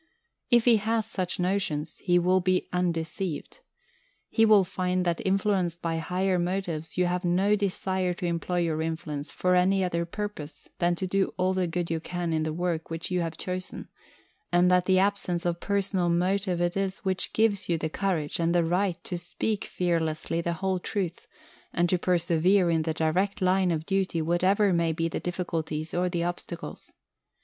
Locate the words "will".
2.17-2.39, 4.45-4.63